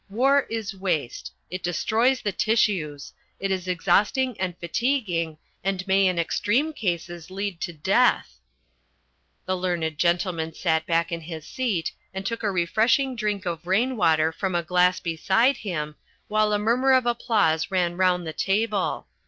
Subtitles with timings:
[0.09, 1.31] War is waste.
[1.51, 3.13] It destroys the tissues.
[3.39, 8.39] It is exhausting and fatiguing and may in extreme cases lead to death."
[9.45, 13.95] The learned gentleman sat back in his seat and took a refreshing drink of rain
[13.95, 15.95] water from a glass beside him,
[16.27, 19.05] while a murmur of applause ran round the table.